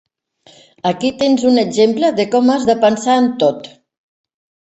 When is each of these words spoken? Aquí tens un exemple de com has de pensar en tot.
Aquí 0.91 1.09
tens 1.19 1.43
un 1.49 1.59
exemple 1.63 2.09
de 2.21 2.25
com 2.35 2.49
has 2.53 2.65
de 2.71 2.77
pensar 2.85 3.19
en 3.25 3.31
tot. 3.43 3.69